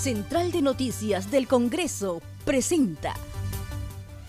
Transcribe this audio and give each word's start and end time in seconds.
Central 0.00 0.50
de 0.50 0.62
Noticias 0.62 1.30
del 1.30 1.46
Congreso 1.46 2.22
presenta 2.46 3.12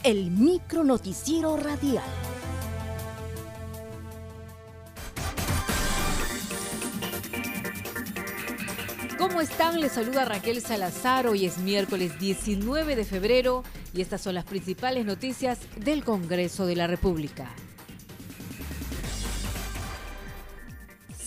el 0.04 0.30
micro 0.30 0.84
noticiero 0.84 1.56
radial. 1.56 2.04
¿Cómo 9.18 9.40
están? 9.40 9.80
Les 9.80 9.94
saluda 9.94 10.26
Raquel 10.26 10.60
Salazar. 10.60 11.28
Hoy 11.28 11.46
es 11.46 11.58
miércoles 11.60 12.20
19 12.20 12.98
de 12.98 13.06
febrero 13.06 13.64
y 13.94 14.02
estas 14.02 14.20
son 14.20 14.36
las 14.36 14.44
principales 14.44 15.06
noticias 15.06 15.58
del 15.78 16.04
Congreso 16.04 16.66
de 16.66 16.76
la 16.76 16.88
República. 16.88 17.50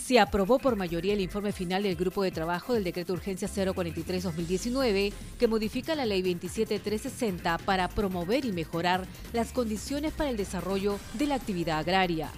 Se 0.05 0.19
aprobó 0.19 0.59
por 0.59 0.75
mayoría 0.75 1.13
el 1.13 1.19
informe 1.19 1.51
final 1.51 1.81
del 1.81 1.95
Grupo 1.95 2.21
de 2.21 2.29
Trabajo 2.29 2.75
del 2.75 2.83
Decreto 2.83 3.13
Urgencia 3.13 3.47
043-2019, 3.47 5.11
que 5.39 5.47
modifica 5.47 5.95
la 5.95 6.05
Ley 6.05 6.21
27360 6.21 7.57
para 7.65 7.87
promover 7.87 8.45
y 8.45 8.51
mejorar 8.51 9.07
las 9.33 9.51
condiciones 9.51 10.13
para 10.13 10.29
el 10.29 10.37
desarrollo 10.37 10.99
de 11.15 11.25
la 11.25 11.33
actividad 11.33 11.79
agraria. 11.79 12.29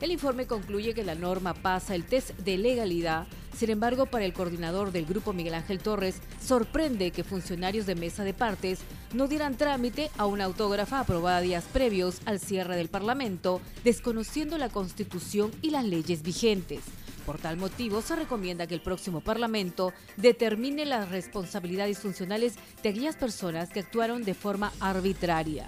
El 0.00 0.12
informe 0.12 0.46
concluye 0.46 0.94
que 0.94 1.04
la 1.04 1.14
norma 1.14 1.52
pasa 1.52 1.94
el 1.94 2.04
test 2.04 2.30
de 2.38 2.56
legalidad. 2.56 3.26
Sin 3.54 3.68
embargo, 3.68 4.06
para 4.06 4.24
el 4.24 4.32
coordinador 4.32 4.90
del 4.90 5.04
grupo 5.04 5.34
Miguel 5.34 5.52
Ángel 5.52 5.78
Torres, 5.78 6.22
sorprende 6.42 7.10
que 7.10 7.22
funcionarios 7.22 7.84
de 7.84 7.96
mesa 7.96 8.24
de 8.24 8.32
partes 8.32 8.78
no 9.12 9.28
dieran 9.28 9.58
trámite 9.58 10.10
a 10.16 10.24
una 10.24 10.44
autógrafa 10.44 11.00
aprobada 11.00 11.42
días 11.42 11.64
previos 11.70 12.22
al 12.24 12.40
cierre 12.40 12.76
del 12.76 12.88
Parlamento, 12.88 13.60
desconociendo 13.84 14.56
la 14.56 14.70
Constitución 14.70 15.50
y 15.60 15.68
las 15.68 15.84
leyes 15.84 16.22
vigentes. 16.22 16.80
Por 17.26 17.38
tal 17.38 17.56
motivo, 17.56 18.02
se 18.02 18.16
recomienda 18.16 18.66
que 18.66 18.74
el 18.74 18.80
próximo 18.80 19.20
Parlamento 19.20 19.92
determine 20.16 20.84
las 20.84 21.10
responsabilidades 21.10 21.98
funcionales 21.98 22.56
de 22.82 22.88
aquellas 22.88 23.16
personas 23.16 23.70
que 23.70 23.80
actuaron 23.80 24.24
de 24.24 24.34
forma 24.34 24.72
arbitraria 24.80 25.66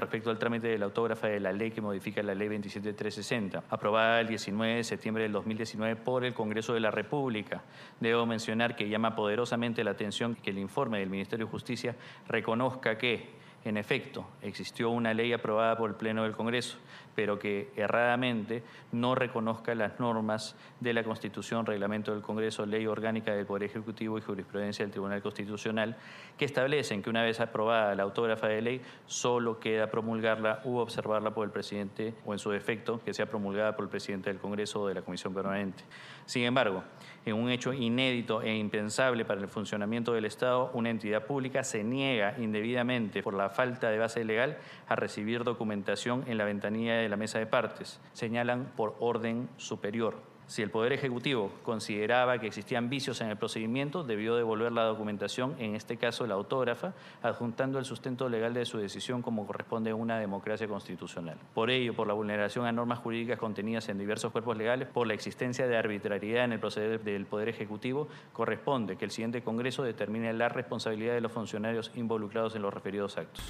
respecto 0.00 0.30
al 0.30 0.38
trámite 0.38 0.68
de 0.68 0.78
la 0.78 0.86
autógrafa 0.86 1.28
de 1.28 1.40
la 1.40 1.52
ley 1.52 1.70
que 1.70 1.80
modifica 1.80 2.22
la 2.22 2.34
ley 2.34 2.48
27360, 2.48 3.64
aprobada 3.68 4.20
el 4.20 4.28
19 4.28 4.76
de 4.76 4.84
septiembre 4.84 5.22
del 5.22 5.32
2019 5.32 5.96
por 5.96 6.24
el 6.24 6.34
Congreso 6.34 6.74
de 6.74 6.80
la 6.80 6.90
República. 6.90 7.62
Debo 8.00 8.26
mencionar 8.26 8.76
que 8.76 8.88
llama 8.88 9.14
poderosamente 9.14 9.84
la 9.84 9.92
atención 9.92 10.34
que 10.34 10.50
el 10.50 10.58
informe 10.58 10.98
del 10.98 11.10
Ministerio 11.10 11.46
de 11.46 11.50
Justicia 11.52 11.96
reconozca 12.28 12.98
que 12.98 13.43
en 13.64 13.76
efecto, 13.78 14.26
existió 14.42 14.90
una 14.90 15.14
ley 15.14 15.32
aprobada 15.32 15.76
por 15.76 15.90
el 15.90 15.96
Pleno 15.96 16.24
del 16.24 16.32
Congreso, 16.32 16.76
pero 17.14 17.38
que 17.38 17.70
erradamente 17.76 18.62
no 18.92 19.14
reconozca 19.14 19.74
las 19.74 19.98
normas 20.00 20.56
de 20.80 20.92
la 20.92 21.04
Constitución, 21.04 21.64
Reglamento 21.64 22.12
del 22.12 22.22
Congreso, 22.22 22.66
Ley 22.66 22.86
Orgánica 22.86 23.32
del 23.32 23.46
Poder 23.46 23.64
Ejecutivo 23.64 24.18
y 24.18 24.20
Jurisprudencia 24.20 24.84
del 24.84 24.92
Tribunal 24.92 25.22
Constitucional, 25.22 25.96
que 26.36 26.44
establecen 26.44 27.02
que 27.02 27.10
una 27.10 27.22
vez 27.22 27.40
aprobada 27.40 27.94
la 27.94 28.02
autógrafa 28.02 28.48
de 28.48 28.60
ley, 28.60 28.80
solo 29.06 29.58
queda 29.58 29.90
promulgarla 29.90 30.60
u 30.64 30.76
observarla 30.76 31.32
por 31.32 31.44
el 31.44 31.50
presidente 31.50 32.14
o 32.26 32.32
en 32.32 32.38
su 32.38 32.50
defecto, 32.50 33.00
que 33.04 33.14
sea 33.14 33.26
promulgada 33.26 33.76
por 33.76 33.84
el 33.84 33.90
presidente 33.90 34.30
del 34.30 34.40
Congreso 34.40 34.82
o 34.82 34.88
de 34.88 34.94
la 34.94 35.02
Comisión 35.02 35.32
Permanente. 35.32 35.84
Sin 36.26 36.42
embargo, 36.42 36.82
en 37.24 37.36
un 37.36 37.50
hecho 37.50 37.72
inédito 37.72 38.42
e 38.42 38.54
impensable 38.54 39.24
para 39.24 39.40
el 39.40 39.48
funcionamiento 39.48 40.12
del 40.12 40.26
Estado, 40.26 40.70
una 40.74 40.90
entidad 40.90 41.24
pública 41.24 41.64
se 41.64 41.82
niega 41.82 42.34
indebidamente 42.38 43.22
por 43.22 43.34
la 43.34 43.48
falta 43.54 43.90
de 43.90 43.98
base 43.98 44.24
legal 44.24 44.58
a 44.88 44.96
recibir 44.96 45.44
documentación 45.44 46.24
en 46.26 46.38
la 46.38 46.44
ventanilla 46.44 46.96
de 46.96 47.08
la 47.08 47.16
mesa 47.16 47.38
de 47.38 47.46
partes. 47.46 48.00
Señalan 48.12 48.72
por 48.76 48.96
orden 49.00 49.48
superior. 49.56 50.33
Si 50.46 50.60
el 50.60 50.70
Poder 50.70 50.92
Ejecutivo 50.92 51.50
consideraba 51.62 52.38
que 52.38 52.46
existían 52.46 52.90
vicios 52.90 53.20
en 53.22 53.28
el 53.28 53.36
procedimiento, 53.36 54.04
debió 54.04 54.36
devolver 54.36 54.72
la 54.72 54.84
documentación, 54.84 55.56
en 55.58 55.74
este 55.74 55.96
caso 55.96 56.26
la 56.26 56.34
autógrafa, 56.34 56.92
adjuntando 57.22 57.78
el 57.78 57.86
sustento 57.86 58.28
legal 58.28 58.52
de 58.52 58.66
su 58.66 58.78
decisión 58.78 59.22
como 59.22 59.46
corresponde 59.46 59.90
a 59.90 59.94
una 59.94 60.18
democracia 60.18 60.68
constitucional. 60.68 61.38
Por 61.54 61.70
ello, 61.70 61.94
por 61.94 62.06
la 62.06 62.12
vulneración 62.12 62.66
a 62.66 62.72
normas 62.72 62.98
jurídicas 62.98 63.38
contenidas 63.38 63.88
en 63.88 63.98
diversos 63.98 64.32
cuerpos 64.32 64.56
legales, 64.56 64.88
por 64.88 65.06
la 65.06 65.14
existencia 65.14 65.66
de 65.66 65.78
arbitrariedad 65.78 66.44
en 66.44 66.52
el 66.52 66.60
proceder 66.60 67.02
del 67.02 67.24
Poder 67.24 67.48
Ejecutivo, 67.48 68.08
corresponde 68.32 68.96
que 68.96 69.06
el 69.06 69.10
siguiente 69.10 69.42
Congreso 69.42 69.82
determine 69.82 70.32
la 70.34 70.50
responsabilidad 70.50 71.14
de 71.14 71.22
los 71.22 71.32
funcionarios 71.32 71.90
involucrados 71.94 72.54
en 72.54 72.62
los 72.62 72.74
referidos 72.74 73.16
actos. 73.16 73.44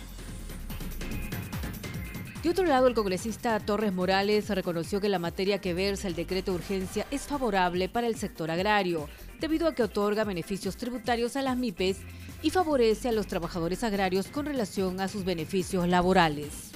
De 2.45 2.51
otro 2.51 2.67
lado, 2.67 2.89
el 2.89 2.95
congresista 2.95 3.59
Torres 3.59 3.95
Morales 3.95 4.51
reconoció 4.51 5.01
que 5.01 5.09
la 5.09 5.19
materia 5.19 5.63
que 5.63 5.73
versa 5.73 6.09
el 6.09 6.15
decreto 6.15 6.51
de 6.51 6.59
urgencia 6.59 7.07
es 7.11 7.23
favorable 7.23 7.89
para 7.89 8.07
el 8.07 8.17
sector 8.17 8.51
agrario, 8.51 9.09
debido 9.41 9.67
a 9.67 9.75
que 9.75 9.83
otorga 9.83 10.25
beneficios 10.25 10.77
tributarios 10.77 11.37
a 11.37 11.43
las 11.43 11.57
MIPES 11.57 12.01
y 12.43 12.51
favorece 12.51 13.09
a 13.09 13.13
los 13.13 13.29
trabajadores 13.29 13.83
agrarios 13.83 14.29
con 14.29 14.45
relación 14.45 15.01
a 15.01 15.09
sus 15.09 15.25
beneficios 15.25 15.89
laborales. 15.89 16.73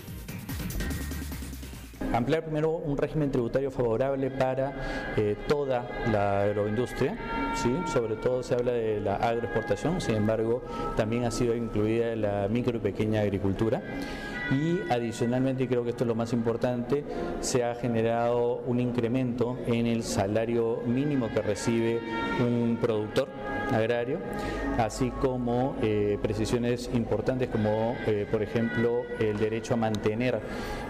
Ampliar 2.14 2.44
primero 2.44 2.70
un 2.70 2.96
régimen 2.96 3.30
tributario 3.30 3.70
favorable 3.70 4.30
para 4.30 5.12
eh, 5.18 5.36
toda 5.48 5.86
la 6.10 6.44
agroindustria, 6.44 7.18
¿sí? 7.54 7.70
sobre 7.92 8.16
todo 8.16 8.42
se 8.42 8.54
habla 8.54 8.72
de 8.72 9.00
la 9.00 9.16
agroexportación, 9.16 10.00
sin 10.00 10.14
embargo 10.14 10.62
también 10.96 11.24
ha 11.24 11.30
sido 11.30 11.54
incluida 11.54 12.16
la 12.16 12.48
micro 12.48 12.78
y 12.78 12.80
pequeña 12.80 13.20
agricultura 13.20 13.82
y 14.50 14.80
adicionalmente, 14.90 15.68
creo 15.68 15.84
que 15.84 15.90
esto 15.90 16.04
es 16.04 16.08
lo 16.08 16.14
más 16.14 16.32
importante, 16.32 17.04
se 17.40 17.64
ha 17.64 17.74
generado 17.74 18.62
un 18.66 18.80
incremento 18.80 19.58
en 19.66 19.86
el 19.86 20.02
salario 20.02 20.82
mínimo 20.86 21.28
que 21.28 21.42
recibe 21.42 22.00
un 22.40 22.78
productor 22.80 23.28
agrario, 23.72 24.18
así 24.78 25.10
como 25.10 25.76
eh, 25.82 26.18
precisiones 26.20 26.90
importantes 26.94 27.48
como, 27.48 27.96
eh, 28.06 28.26
por 28.30 28.42
ejemplo, 28.42 29.02
el 29.18 29.38
derecho 29.38 29.74
a 29.74 29.76
mantener 29.76 30.40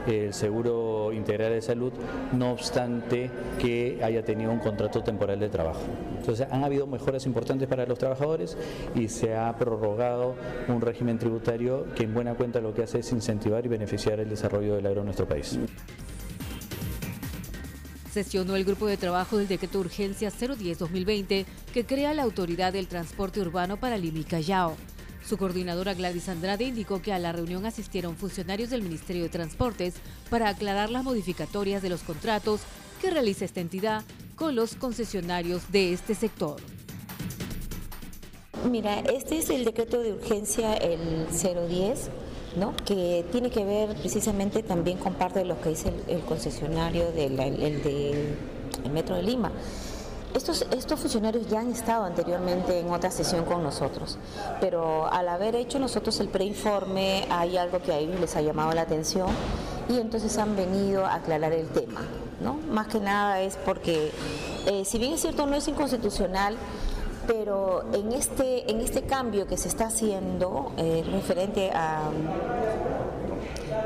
el 0.07 0.33
seguro 0.33 1.13
integral 1.13 1.53
de 1.53 1.63
salud, 1.63 1.93
no 2.33 2.53
obstante 2.53 3.31
que 3.59 4.01
haya 4.03 4.23
tenido 4.25 4.51
un 4.51 4.59
contrato 4.59 5.03
temporal 5.03 5.41
de 5.41 5.49
trabajo. 5.49 5.83
Entonces, 6.19 6.47
han 6.51 6.65
habido 6.65 6.87
mejoras 6.87 7.27
importantes 7.27 7.69
para 7.69 7.87
los 7.87 7.99
trabajadores 7.99 8.57
y 8.95 9.09
se 9.09 9.35
ha 9.35 9.55
prorrogado 9.57 10.35
un 10.69 10.81
régimen 10.81 11.19
tributario 11.19 11.87
que 11.95 12.05
en 12.05 12.15
buena 12.15 12.35
cuenta 12.35 12.61
lo 12.61 12.75
que 12.75 12.83
hace 12.83 13.01
es 13.01 13.13
incentivar 13.13 13.65
y 13.65 13.69
beneficiar 13.69 14.21
el 14.21 14.29
desarrollo 14.29 14.77
del 14.77 14.87
agro 14.87 15.01
en 15.01 15.07
nuestro 15.07 15.27
país 15.27 15.59
sesionó 18.13 18.57
el 18.57 18.65
grupo 18.65 18.87
de 18.87 18.97
trabajo 18.97 19.37
del 19.37 19.49
decreto 19.49 19.79
de 19.79 19.85
urgencia 19.87 20.31
010-2020 20.31 21.45
que 21.73 21.87
crea 21.87 22.15
la 22.15 22.23
Autoridad 22.23 22.73
del 22.73 22.89
Transporte 22.89 23.41
Urbano 23.41 23.79
para 23.79 23.99
Lima 23.99 24.25
Callao. 24.29 24.77
Su 25.27 25.37
coordinadora 25.37 25.95
Gladys 25.95 26.29
Andrade 26.29 26.65
indicó 26.65 27.03
que 27.03 27.13
a 27.13 27.19
la 27.19 27.33
reunión 27.33 27.67
asistieron 27.67 28.17
funcionarios 28.17 28.71
del 28.71 28.83
Ministerio 28.83 29.25
de 29.25 29.29
Transportes 29.29 29.95
para 30.31 30.49
aclarar 30.49 30.91
las 30.91 31.05
modificatorias 31.05 31.83
de 31.83 31.91
los 31.91 32.03
contratos 32.03 32.61
que 33.03 33.11
realiza 33.11 33.45
esta 33.45 33.61
entidad 33.61 34.05
con 34.37 34.55
los 34.55 34.75
concesionarios 34.75 35.71
de 35.71 35.93
este 35.93 36.15
sector. 36.15 36.61
Mira, 38.71 39.01
este 39.01 39.39
es 39.39 39.51
el 39.51 39.65
decreto 39.65 40.01
de 40.01 40.15
urgencia 40.15 40.75
el 40.75 41.27
010 41.31 42.11
que 42.85 43.25
tiene 43.31 43.51
que 43.51 43.65
ver 43.65 43.95
precisamente 43.97 44.63
también 44.63 44.99
con 44.99 45.15
parte 45.15 45.41
de 45.41 45.45
lo 45.45 45.61
que 45.61 45.71
dice 45.71 45.93
el, 46.07 46.21
concesionario 46.21 47.13
del 47.13 47.39
el 47.39 48.91
Metro 48.93 49.17
de 49.17 49.23
Lima. 49.23 49.53
Estos, 50.35 50.67
estos 50.71 51.01
funcionarios 51.01 51.49
ya 51.49 51.61
han 51.61 51.71
estado 51.71 52.05
anteriormente 52.05 52.79
en 52.79 52.91
otra 52.91 53.11
sesión 53.11 53.45
con 53.47 53.63
nosotros, 53.63 54.19
pero 54.61 55.11
al 55.11 55.29
haber 55.29 55.57
hecho 55.57 55.79
nosotros 55.79 56.21
el 56.21 56.29
preinforme 56.29 57.27
hay 57.31 57.57
algo 57.57 57.81
que 57.81 57.93
a 57.93 57.99
ellos 57.99 58.21
les 58.21 58.37
ha 58.37 58.43
llamado 58.43 58.73
la 58.73 58.83
atención 58.83 59.29
y 59.89 59.99
entonces 59.99 60.37
han 60.37 60.55
venido 60.55 61.07
a 61.07 61.15
aclarar 61.15 61.53
el 61.55 61.69
tema. 61.69 62.03
¿no? 62.41 62.55
Más 62.71 62.89
que 62.89 63.01
nada 63.01 63.41
es 63.41 63.57
porque, 63.57 64.13
eh, 64.67 64.85
si 64.85 64.99
bien 64.99 65.15
es 65.15 65.21
cierto, 65.21 65.47
no 65.47 65.57
es 65.57 65.67
inconstitucional, 65.67 66.57
pero 67.29 67.85
en 67.93 68.11
este, 68.13 68.69
en 68.71 68.81
este 68.81 69.03
cambio 69.03 69.47
que 69.47 69.59
se 69.59 69.69
está 69.69 69.87
haciendo 69.87 70.73
eh, 70.79 71.05
referente 71.13 71.71
a 71.73 72.11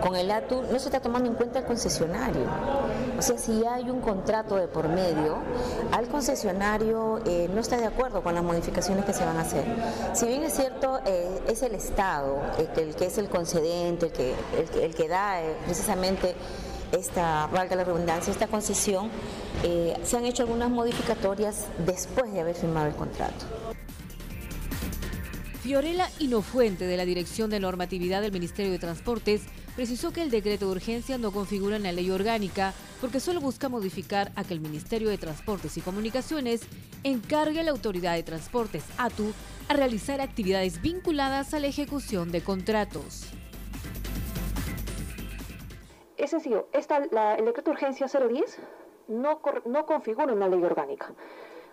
con 0.00 0.16
el 0.16 0.30
ATU 0.30 0.62
no 0.62 0.78
se 0.78 0.86
está 0.86 1.00
tomando 1.00 1.28
en 1.28 1.34
cuenta 1.34 1.60
el 1.60 1.64
concesionario. 1.64 2.46
O 3.18 3.22
sea, 3.22 3.38
si 3.38 3.64
hay 3.64 3.90
un 3.90 4.00
contrato 4.00 4.56
de 4.56 4.66
por 4.66 4.88
medio, 4.88 5.38
al 5.92 6.08
concesionario 6.08 7.20
eh, 7.24 7.48
no 7.52 7.60
está 7.60 7.76
de 7.76 7.86
acuerdo 7.86 8.22
con 8.22 8.34
las 8.34 8.42
modificaciones 8.42 9.04
que 9.04 9.12
se 9.12 9.24
van 9.24 9.36
a 9.36 9.42
hacer. 9.42 9.64
Si 10.12 10.26
bien 10.26 10.42
es 10.42 10.54
cierto, 10.54 11.00
eh, 11.04 11.40
es 11.48 11.62
el 11.62 11.74
Estado 11.74 12.40
el 12.58 12.94
que, 12.94 13.06
es 13.06 13.18
el 13.18 13.28
concedente, 13.28 14.06
el 14.06 14.12
que, 14.12 14.34
el, 14.82 14.94
que 14.94 15.08
da 15.08 15.40
precisamente 15.66 16.34
esta, 16.92 17.46
valga 17.48 17.76
la 17.76 17.84
redundancia, 17.84 18.30
esta 18.30 18.46
concesión, 18.46 19.10
eh, 19.64 19.94
se 20.04 20.16
han 20.16 20.24
hecho 20.24 20.42
algunas 20.42 20.70
modificatorias 20.70 21.66
después 21.84 22.32
de 22.32 22.40
haber 22.40 22.54
firmado 22.54 22.86
el 22.86 22.94
contrato. 22.94 23.46
Fiorella 25.62 26.10
Inofuente, 26.18 26.86
de 26.86 26.96
la 26.96 27.04
Dirección 27.04 27.48
de 27.48 27.60
Normatividad 27.60 28.20
del 28.20 28.32
Ministerio 28.32 28.72
de 28.72 28.80
Transportes, 28.80 29.42
precisó 29.76 30.12
que 30.12 30.22
el 30.22 30.30
decreto 30.30 30.66
de 30.66 30.72
urgencia 30.72 31.18
no 31.18 31.30
configura 31.30 31.76
en 31.76 31.84
la 31.84 31.92
ley 31.92 32.10
orgánica 32.10 32.74
porque 33.00 33.20
solo 33.20 33.40
busca 33.40 33.68
modificar 33.68 34.32
a 34.34 34.42
que 34.42 34.54
el 34.54 34.60
Ministerio 34.60 35.08
de 35.08 35.18
Transportes 35.18 35.76
y 35.76 35.80
Comunicaciones 35.80 36.62
encargue 37.04 37.60
a 37.60 37.62
la 37.62 37.70
Autoridad 37.70 38.14
de 38.14 38.24
Transportes, 38.24 38.82
ATU, 38.98 39.32
a 39.68 39.74
realizar 39.74 40.20
actividades 40.20 40.82
vinculadas 40.82 41.54
a 41.54 41.60
la 41.60 41.68
ejecución 41.68 42.32
de 42.32 42.42
contratos. 42.42 43.26
Es 46.22 46.30
sencillo, 46.30 46.68
esta, 46.72 46.98
el 46.98 47.44
decreto 47.44 47.62
de 47.62 47.70
urgencia 47.72 48.06
010 48.06 48.60
no, 49.08 49.40
no 49.64 49.86
configura 49.86 50.32
una 50.32 50.46
ley 50.46 50.62
orgánica. 50.62 51.12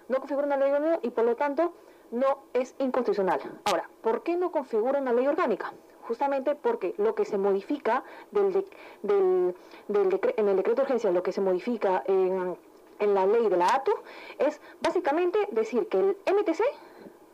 No 0.07 0.17
configura 0.17 0.47
una 0.47 0.57
ley 0.57 0.71
orgánica 0.71 0.99
y 1.03 1.11
por 1.11 1.25
lo 1.25 1.35
tanto 1.35 1.71
no 2.09 2.39
es 2.53 2.73
inconstitucional. 2.79 3.39
Ahora, 3.65 3.87
¿por 4.01 4.23
qué 4.23 4.35
no 4.35 4.51
configura 4.51 5.01
una 5.01 5.13
ley 5.13 5.27
orgánica? 5.27 5.71
Justamente 6.07 6.55
porque 6.55 6.95
lo 6.97 7.13
que 7.13 7.25
se 7.25 7.37
modifica 7.37 8.03
del, 8.31 8.65
del, 9.03 9.53
en 9.87 10.47
el 10.47 10.55
decreto 10.55 10.77
de 10.77 10.81
urgencia, 10.81 11.11
lo 11.11 11.21
que 11.21 11.31
se 11.31 11.41
modifica 11.41 12.01
en, 12.07 12.57
en 12.97 13.13
la 13.13 13.27
ley 13.27 13.49
de 13.49 13.55
la 13.55 13.67
ATU 13.67 13.91
es 14.39 14.59
básicamente 14.81 15.37
decir 15.51 15.87
que 15.89 15.99
el 15.99 16.17
MTC 16.25 16.63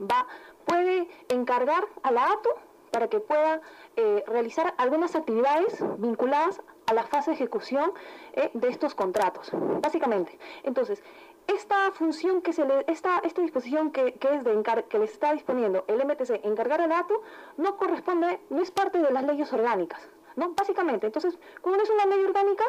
va, 0.02 0.28
puede 0.66 1.08
encargar 1.30 1.88
a 2.04 2.12
la 2.12 2.26
ATU 2.26 2.50
para 2.95 3.09
que 3.09 3.19
pueda 3.19 3.59
eh, 3.97 4.24
realizar 4.25 4.74
algunas 4.77 5.18
actividades 5.18 5.83
vinculadas 5.97 6.62
a 6.86 6.94
la 6.94 7.03
fase 7.03 7.31
de 7.31 7.36
ejecución 7.36 7.92
eh, 8.31 8.51
de 8.53 8.69
estos 8.69 8.95
contratos, 8.95 9.51
básicamente. 9.81 10.39
Entonces, 10.63 11.03
esta 11.45 11.92
función 11.92 12.42
que 12.42 12.53
se 12.53 12.63
le, 12.63 12.86
esta, 12.88 13.19
esta 13.25 13.42
disposición 13.42 13.92
que, 13.92 14.18
es 14.18 14.44
de 14.45 14.83
que 14.88 14.97
le 14.97 15.03
está 15.03 15.33
disponiendo 15.33 15.83
el 15.89 16.06
MTC 16.06 16.45
encargar 16.45 16.80
al 16.80 16.88
dato 16.88 17.21
no 17.57 17.75
corresponde, 17.75 18.39
no 18.50 18.62
es 18.62 18.71
parte 18.71 19.00
de 19.00 19.12
las 19.12 19.25
leyes 19.25 19.51
orgánicas, 19.51 20.00
¿no? 20.38 20.53
Básicamente, 20.53 21.07
entonces, 21.07 21.38
como 21.62 21.75
no 21.75 21.83
es 21.83 21.89
una 21.89 22.06
ley 22.06 22.24
orgánica, 22.24 22.63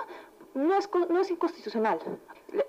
no 0.57 0.79
es, 0.79 0.89
no 1.11 1.21
es 1.21 1.31
inconstitucional. 1.31 1.99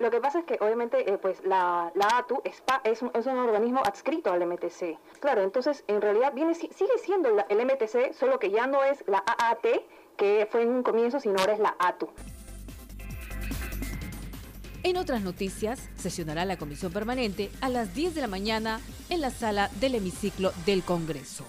Lo 0.00 0.10
que 0.10 0.20
pasa 0.20 0.40
es 0.40 0.44
que 0.44 0.58
obviamente 0.60 1.10
eh, 1.10 1.18
pues 1.18 1.42
la, 1.44 1.90
la 1.94 2.08
ATU 2.18 2.40
es, 2.44 2.62
es, 2.84 3.02
un, 3.02 3.38
organismo 3.38 3.80
adscrito 3.84 4.30
al 4.30 4.46
MTC. 4.46 4.98
Claro, 5.20 5.42
entonces 5.42 5.84
en 5.86 6.00
realidad 6.00 6.32
viene, 6.34 6.54
sigue 6.54 6.98
siendo 7.02 7.30
el 7.48 7.64
MTC, 7.64 8.12
solo 8.12 8.38
que 8.38 8.50
ya 8.50 8.66
no 8.66 8.84
es 8.84 9.02
la 9.06 9.24
AAT, 9.26 9.66
que 10.16 10.46
fue 10.50 10.62
en 10.62 10.68
un 10.70 10.82
comienzo, 10.82 11.18
sino 11.20 11.38
ahora 11.38 11.54
es 11.54 11.60
la 11.60 11.74
ATU. 11.78 12.10
En 14.82 14.96
otras 14.96 15.22
noticias, 15.22 15.88
sesionará 15.96 16.44
la 16.44 16.56
comisión 16.56 16.92
permanente 16.92 17.50
a 17.60 17.68
las 17.68 17.94
10 17.94 18.14
de 18.14 18.20
la 18.20 18.28
mañana 18.28 18.80
en 19.08 19.20
la 19.20 19.30
sala 19.30 19.70
del 19.80 19.96
hemiciclo 19.96 20.52
del 20.66 20.82
Congreso. 20.82 21.44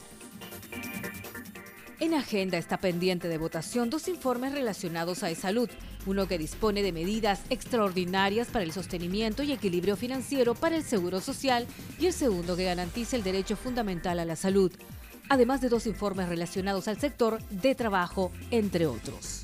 En 2.02 2.14
agenda 2.14 2.58
está 2.58 2.78
pendiente 2.78 3.28
de 3.28 3.38
votación 3.38 3.90
dos 3.90 4.08
informes 4.08 4.54
relacionados 4.54 5.22
a 5.24 5.36
salud, 5.36 5.70
uno 6.06 6.30
que 6.30 6.38
dispone 6.38 6.82
de 6.82 6.94
medidas 6.94 7.42
extraordinarias 7.50 8.48
para 8.48 8.64
el 8.64 8.72
sostenimiento 8.72 9.44
y 9.44 9.52
equilibrio 9.52 9.98
financiero 9.98 10.56
para 10.56 10.78
el 10.78 10.84
Seguro 10.84 11.20
Social 11.20 11.68
y 12.00 12.06
el 12.06 12.14
segundo 12.14 12.56
que 12.56 12.64
garantiza 12.64 13.18
el 13.18 13.24
derecho 13.24 13.58
fundamental 13.58 14.20
a 14.20 14.26
la 14.26 14.38
salud, 14.38 14.72
además 15.28 15.60
de 15.60 15.68
dos 15.68 15.88
informes 15.88 16.30
relacionados 16.30 16.88
al 16.88 17.02
sector 17.02 17.44
de 17.50 17.76
trabajo, 17.76 18.32
entre 18.50 18.88
otros. 18.88 19.44